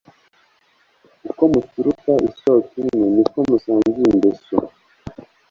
Uko 1.29 1.43
muturuka 1.53 2.11
isoko 2.29 2.71
imwe 2.81 3.05
Ni 3.15 3.23
ko 3.31 3.37
musangiye 3.49 4.05
ingeso. 4.13 4.57